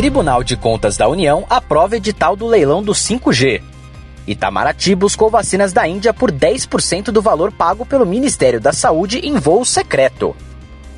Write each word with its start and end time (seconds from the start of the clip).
Tribunal 0.00 0.42
de 0.42 0.56
Contas 0.56 0.96
da 0.96 1.06
União 1.06 1.44
aprova 1.50 1.94
edital 1.94 2.34
do 2.34 2.46
leilão 2.46 2.82
do 2.82 2.92
5G. 2.92 3.60
Itamaraty 4.26 4.94
buscou 4.94 5.28
vacinas 5.28 5.74
da 5.74 5.86
Índia 5.86 6.14
por 6.14 6.32
10% 6.32 7.10
do 7.10 7.20
valor 7.20 7.52
pago 7.52 7.84
pelo 7.84 8.06
Ministério 8.06 8.58
da 8.58 8.72
Saúde 8.72 9.18
em 9.18 9.34
voo 9.34 9.62
secreto. 9.62 10.34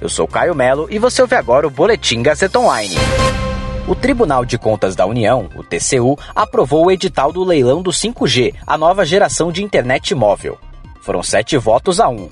Eu 0.00 0.08
sou 0.08 0.28
Caio 0.28 0.54
Melo 0.54 0.86
e 0.88 1.00
você 1.00 1.20
ouve 1.20 1.34
agora 1.34 1.66
o 1.66 1.70
Boletim 1.70 2.22
Gazeta 2.22 2.60
Online. 2.60 2.94
O 3.88 3.96
Tribunal 3.96 4.44
de 4.44 4.56
Contas 4.56 4.94
da 4.94 5.04
União, 5.04 5.50
o 5.56 5.64
TCU, 5.64 6.16
aprovou 6.32 6.86
o 6.86 6.90
edital 6.92 7.32
do 7.32 7.42
leilão 7.42 7.82
do 7.82 7.90
5G, 7.90 8.54
a 8.64 8.78
nova 8.78 9.04
geração 9.04 9.50
de 9.50 9.64
internet 9.64 10.14
móvel. 10.14 10.56
Foram 11.00 11.24
sete 11.24 11.56
votos 11.56 11.98
a 11.98 12.08
um. 12.08 12.30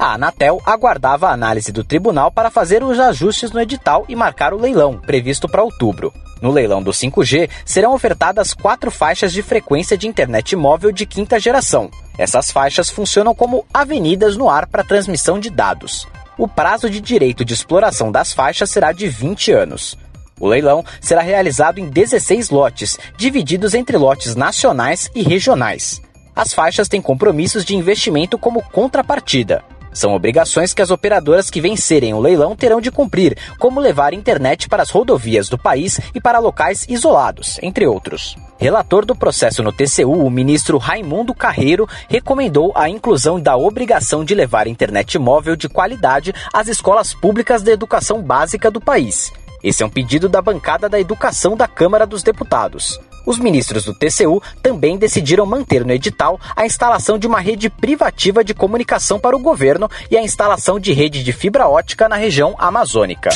A 0.00 0.14
Anatel 0.14 0.62
aguardava 0.64 1.28
a 1.28 1.32
análise 1.32 1.70
do 1.70 1.84
tribunal 1.84 2.32
para 2.32 2.50
fazer 2.50 2.82
os 2.82 2.98
ajustes 2.98 3.52
no 3.52 3.60
edital 3.60 4.06
e 4.08 4.16
marcar 4.16 4.54
o 4.54 4.58
leilão, 4.58 4.96
previsto 4.96 5.46
para 5.46 5.62
outubro. 5.62 6.10
No 6.40 6.50
leilão 6.50 6.82
do 6.82 6.90
5G, 6.90 7.50
serão 7.66 7.92
ofertadas 7.92 8.54
quatro 8.54 8.90
faixas 8.90 9.30
de 9.30 9.42
frequência 9.42 9.98
de 9.98 10.08
internet 10.08 10.56
móvel 10.56 10.90
de 10.90 11.04
quinta 11.04 11.38
geração. 11.38 11.90
Essas 12.16 12.50
faixas 12.50 12.88
funcionam 12.88 13.34
como 13.34 13.66
avenidas 13.74 14.38
no 14.38 14.48
ar 14.48 14.66
para 14.66 14.82
transmissão 14.82 15.38
de 15.38 15.50
dados. 15.50 16.08
O 16.38 16.48
prazo 16.48 16.88
de 16.88 16.98
direito 16.98 17.44
de 17.44 17.52
exploração 17.52 18.10
das 18.10 18.32
faixas 18.32 18.70
será 18.70 18.92
de 18.92 19.06
20 19.06 19.52
anos. 19.52 19.98
O 20.40 20.48
leilão 20.48 20.82
será 20.98 21.20
realizado 21.20 21.78
em 21.78 21.90
16 21.90 22.48
lotes, 22.48 22.98
divididos 23.18 23.74
entre 23.74 23.98
lotes 23.98 24.34
nacionais 24.34 25.10
e 25.14 25.22
regionais. 25.22 26.00
As 26.34 26.54
faixas 26.54 26.88
têm 26.88 27.02
compromissos 27.02 27.66
de 27.66 27.76
investimento 27.76 28.38
como 28.38 28.62
contrapartida. 28.62 29.62
São 29.92 30.14
obrigações 30.14 30.72
que 30.72 30.82
as 30.82 30.90
operadoras 30.90 31.50
que 31.50 31.60
vencerem 31.60 32.14
o 32.14 32.20
leilão 32.20 32.54
terão 32.54 32.80
de 32.80 32.90
cumprir, 32.90 33.36
como 33.58 33.80
levar 33.80 34.14
internet 34.14 34.68
para 34.68 34.82
as 34.82 34.90
rodovias 34.90 35.48
do 35.48 35.58
país 35.58 36.00
e 36.14 36.20
para 36.20 36.38
locais 36.38 36.86
isolados, 36.88 37.58
entre 37.62 37.86
outros. 37.86 38.36
Relator 38.58 39.04
do 39.04 39.16
processo 39.16 39.62
no 39.62 39.72
TCU, 39.72 40.12
o 40.12 40.30
ministro 40.30 40.78
Raimundo 40.78 41.34
Carreiro 41.34 41.88
recomendou 42.08 42.72
a 42.74 42.88
inclusão 42.88 43.40
da 43.40 43.56
obrigação 43.56 44.24
de 44.24 44.34
levar 44.34 44.66
internet 44.66 45.18
móvel 45.18 45.56
de 45.56 45.68
qualidade 45.68 46.32
às 46.52 46.68
escolas 46.68 47.14
públicas 47.14 47.62
de 47.62 47.70
educação 47.70 48.22
básica 48.22 48.70
do 48.70 48.80
país. 48.80 49.32
Esse 49.62 49.82
é 49.82 49.86
um 49.86 49.90
pedido 49.90 50.28
da 50.28 50.40
bancada 50.40 50.88
da 50.88 50.98
Educação 50.98 51.56
da 51.56 51.68
Câmara 51.68 52.06
dos 52.06 52.22
Deputados. 52.22 52.98
Os 53.24 53.38
ministros 53.38 53.84
do 53.84 53.94
TCU 53.94 54.42
também 54.62 54.96
decidiram 54.96 55.46
manter 55.46 55.84
no 55.84 55.92
edital 55.92 56.40
a 56.54 56.66
instalação 56.66 57.18
de 57.18 57.26
uma 57.26 57.40
rede 57.40 57.68
privativa 57.68 58.44
de 58.44 58.54
comunicação 58.54 59.18
para 59.18 59.36
o 59.36 59.40
governo 59.40 59.88
e 60.10 60.16
a 60.16 60.22
instalação 60.22 60.78
de 60.78 60.92
rede 60.92 61.22
de 61.22 61.32
fibra 61.32 61.68
ótica 61.68 62.08
na 62.08 62.16
região 62.16 62.54
amazônica. 62.58 63.30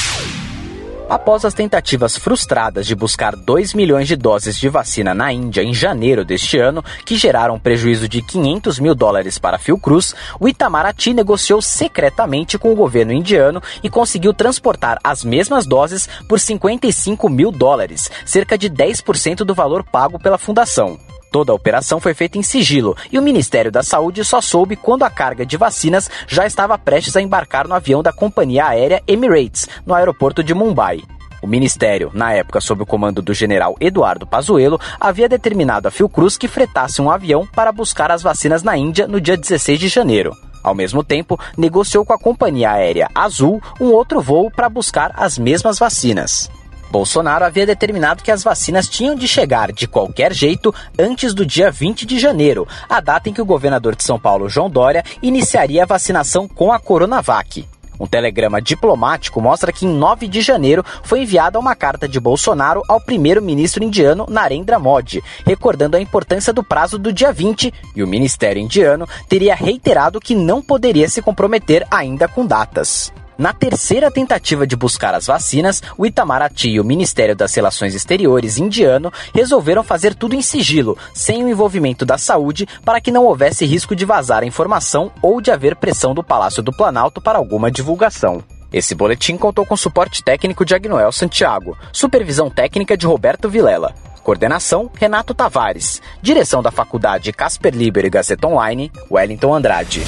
Após 1.09 1.45
as 1.45 1.53
tentativas 1.53 2.17
frustradas 2.17 2.87
de 2.87 2.95
buscar 2.95 3.37
2 3.37 3.75
milhões 3.75 4.09
de 4.09 4.17
doses 4.17 4.59
de 4.59 4.71
vacina 4.71 5.13
na 5.13 5.31
Índia 5.31 5.63
em 5.63 5.75
janeiro 5.75 6.25
deste 6.25 6.59
ano, 6.59 6.83
que 7.05 7.17
geraram 7.17 7.57
um 7.57 7.59
prejuízo 7.59 8.09
de 8.09 8.23
500 8.23 8.79
mil 8.79 8.95
dólares 8.95 9.39
para 9.39 9.59
Fiocruz, 9.59 10.15
o 10.41 10.49
Itamaraty 10.49 11.13
negociou 11.13 11.61
secretamente 11.61 12.59
com 12.59 12.73
o 12.73 12.77
governo 12.77 13.13
indiano 13.13 13.63
e 13.83 13.91
conseguiu 13.91 14.33
transportar 14.33 14.99
as 15.05 15.23
mesmas 15.23 15.67
doses 15.67 16.09
por 16.27 16.41
55 16.41 17.29
mil 17.29 17.53
dólares, 17.53 18.11
cerca 18.25 18.57
de 18.57 18.71
10% 18.71 19.45
do 19.45 19.55
valor 19.55 19.85
pago 19.85 20.19
pela 20.19 20.39
fundação. 20.39 20.99
Toda 21.35 21.51
a 21.51 21.55
operação 21.57 21.99
foi 21.99 22.15
feita 22.15 22.39
em 22.39 22.45
sigilo 22.45 22.97
e 23.11 23.19
o 23.19 23.23
Ministério 23.23 23.69
da 23.69 23.83
Saúde 23.83 24.25
só 24.25 24.41
soube 24.41 24.77
quando 24.77 25.03
a 25.03 25.11
carga 25.11 25.45
de 25.45 25.57
vacinas 25.57 26.09
já 26.29 26.47
estava 26.47 26.79
prestes 26.79 27.17
a 27.17 27.21
embarcar 27.21 27.67
no 27.67 27.75
avião 27.75 28.05
da 28.05 28.13
companhia 28.13 28.67
aérea 28.67 29.03
Emirates, 29.05 29.69
no 29.85 29.95
aeroporto 29.95 30.45
de 30.45 30.55
Mumbai. 30.55 31.03
O 31.43 31.49
ministério, 31.49 32.13
na 32.15 32.33
época 32.33 32.61
sob 32.61 32.85
o 32.85 32.87
comando 32.87 33.21
do 33.21 33.35
general 33.35 33.75
Eduardo 33.81 34.29
Pazuello, 34.29 34.79
havia 35.01 35.29
determinado 35.29 35.89
a 35.89 35.91
Fiocruz 35.91 36.37
que 36.37 36.47
fretasse 36.47 37.03
um 37.03 37.11
avião 37.11 37.45
para 37.45 37.73
buscar 37.73 38.13
as 38.13 38.23
vacinas 38.23 38.63
na 38.63 38.77
Índia 38.77 39.09
no 39.09 39.21
dia 39.21 39.37
16 39.37 39.81
de 39.81 39.89
janeiro. 39.89 40.37
Ao 40.63 40.73
mesmo 40.73 41.03
tempo, 41.03 41.37
negociou 41.59 42.05
com 42.05 42.13
a 42.13 42.19
companhia 42.19 42.71
aérea 42.71 43.09
Azul 43.13 43.61
um 43.81 43.87
outro 43.87 44.21
voo 44.21 44.53
para 44.53 44.69
buscar 44.69 45.11
as 45.17 45.37
mesmas 45.37 45.81
vacinas. 45.81 46.49
Bolsonaro 46.95 47.45
havia 47.45 47.67
determinado 47.67 48.23
que 48.23 48.31
as 48.31 48.45
vacinas 48.45 48.89
tinham 48.89 49.17
de 49.17 49.27
chegar 49.27 49.73
de 49.73 49.89
qualquer 49.89 50.33
jeito 50.33 50.73
antes 50.97 51.35
do 51.35 51.45
dia 51.45 51.69
20 51.69 52.07
de 52.07 52.21
janeiro, 52.21 52.69
a 52.89 53.01
data 53.01 53.29
em 53.29 53.33
que 53.33 53.43
o 53.43 53.45
governador 53.45 53.97
de 53.97 54.05
São 54.05 54.17
Paulo, 54.17 54.49
João 54.49 54.71
Dória, 54.71 55.03
iniciaria 55.21 55.83
a 55.83 55.87
vacinação 55.87 56.47
com 56.47 56.71
a 56.71 56.79
Coronavac. 56.79 57.67
Um 57.99 58.07
telegrama 58.07 58.63
diplomático 58.63 59.41
mostra 59.41 59.73
que 59.73 59.85
em 59.85 59.89
9 59.89 60.29
de 60.29 60.41
janeiro 60.41 60.85
foi 61.03 61.23
enviada 61.23 61.59
uma 61.59 61.75
carta 61.75 62.07
de 62.07 62.21
Bolsonaro 62.21 62.81
ao 62.89 63.01
primeiro-ministro 63.01 63.83
indiano 63.83 64.27
Narendra 64.31 64.79
Modi, 64.79 65.21
recordando 65.45 65.97
a 65.97 66.01
importância 66.01 66.53
do 66.53 66.63
prazo 66.63 66.97
do 66.97 67.13
dia 67.13 67.33
20, 67.33 67.75
e 67.97 68.05
o 68.05 68.07
ministério 68.07 68.63
indiano 68.63 69.09
teria 69.29 69.57
reiterado 69.57 70.21
que 70.21 70.37
não 70.37 70.63
poderia 70.63 71.09
se 71.09 71.21
comprometer 71.21 71.85
ainda 71.91 72.29
com 72.29 72.47
datas. 72.47 73.13
Na 73.37 73.53
terceira 73.53 74.13
tentativa 74.13 74.65
de 74.65 74.77
buscar 74.77 75.13
as 75.13 75.27
vacinas, 75.27 75.83
o 75.99 76.07
Itamaraty 76.07 76.71
e 76.71 76.81
o 76.81 76.85
Ministério 76.85 77.35
das 77.35 77.53
Relações 77.53 77.93
Exteriores 77.93 78.59
indiano 78.59 79.13
resolveram 79.35 79.83
fazer 79.83 80.15
tudo 80.15 80.37
em 80.37 80.43
sigilo, 80.43 80.97
sem 81.13 81.43
o 81.43 81.49
envolvimento 81.49 82.07
da 82.07 82.17
saúde, 82.17 82.69
para 82.85 83.01
que 83.01 83.11
não 83.11 83.25
houvesse 83.25 83.65
risco 83.65 83.97
de 83.97 84.05
vazar 84.05 84.45
a 84.45 84.47
informação 84.47 85.11
ou 85.21 85.41
de 85.41 85.51
haver 85.51 85.75
pressão 85.75 86.15
do 86.15 86.23
Palácio 86.23 86.63
do 86.63 86.73
Planalto 86.73 87.21
para 87.21 87.39
alguma 87.39 87.73
divulgação. 87.73 88.43
Esse 88.73 88.95
boletim 88.95 89.37
contou 89.37 89.67
com 89.67 89.77
suporte 89.77 90.23
técnico 90.23 90.65
de 90.65 90.75
Agnoel 90.75 91.11
Santiago, 91.11 91.77
supervisão 91.93 92.49
técnica 92.49 92.97
de 92.97 93.07
Roberto 93.07 93.49
Vilela. 93.49 93.95
Coordenação, 94.23 94.91
Renato 94.95 95.35
Tavares. 95.35 96.01
Direção 96.23 96.63
da 96.63 96.71
Faculdade 96.71 97.33
Casper 97.33 97.75
Liber 97.75 98.05
e 98.05 98.11
Gazeta 98.11 98.47
Online, 98.47 98.91
Wellington 99.11 99.55
Andrade. 99.55 100.03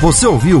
Você 0.00 0.26
ouviu 0.26 0.60